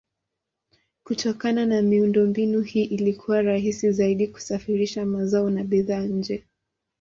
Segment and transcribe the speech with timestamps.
[1.03, 6.43] Kutokana na miundombinu hii ilikuwa rahisi zaidi kusafirisha mazao na bidhaa nje.